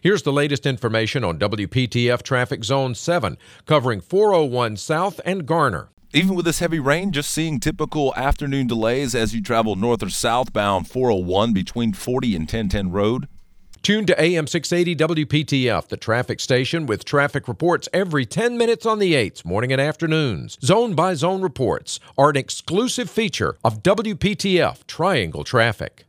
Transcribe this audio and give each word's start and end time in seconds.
Here's 0.00 0.22
the 0.22 0.32
latest 0.32 0.64
information 0.64 1.24
on 1.24 1.40
WPTF 1.40 2.22
Traffic 2.22 2.62
Zone 2.62 2.94
7, 2.94 3.36
covering 3.66 4.00
401 4.00 4.76
South 4.76 5.20
and 5.24 5.44
Garner. 5.44 5.88
Even 6.14 6.36
with 6.36 6.44
this 6.44 6.60
heavy 6.60 6.78
rain, 6.78 7.10
just 7.10 7.32
seeing 7.32 7.58
typical 7.58 8.14
afternoon 8.14 8.68
delays 8.68 9.16
as 9.16 9.34
you 9.34 9.42
travel 9.42 9.74
north 9.74 10.00
or 10.04 10.08
southbound 10.08 10.86
401 10.86 11.52
between 11.52 11.92
40 11.92 12.36
and 12.36 12.42
1010 12.42 12.92
Road. 12.92 13.26
Tune 13.82 14.06
to 14.06 14.22
AM 14.22 14.46
680 14.46 15.24
WPTF, 15.24 15.88
the 15.88 15.96
traffic 15.96 16.38
station 16.38 16.86
with 16.86 17.04
traffic 17.04 17.48
reports 17.48 17.88
every 17.92 18.24
10 18.24 18.56
minutes 18.56 18.86
on 18.86 19.00
the 19.00 19.14
8s, 19.14 19.44
morning 19.44 19.72
and 19.72 19.80
afternoons. 19.80 20.58
Zone 20.62 20.94
by 20.94 21.14
zone 21.14 21.42
reports 21.42 21.98
are 22.16 22.30
an 22.30 22.36
exclusive 22.36 23.10
feature 23.10 23.56
of 23.64 23.82
WPTF 23.82 24.86
Triangle 24.86 25.42
Traffic. 25.42 26.04